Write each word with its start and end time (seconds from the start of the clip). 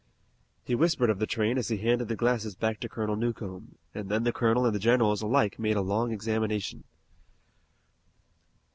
He 0.63 0.73
whispered 0.73 1.11
of 1.11 1.19
the 1.19 1.27
train 1.27 1.59
as 1.59 1.67
he 1.67 1.77
handed 1.77 2.07
the 2.07 2.15
glasses 2.15 2.55
back 2.55 2.79
to 2.79 2.89
Colonel 2.89 3.15
Newcomb, 3.15 3.77
and 3.93 4.09
then 4.09 4.23
the 4.23 4.33
colonel 4.33 4.65
and 4.65 4.73
the 4.73 4.79
generals 4.79 5.21
alike 5.21 5.59
made 5.59 5.77
a 5.77 5.81
long 5.81 6.11
examination. 6.11 6.85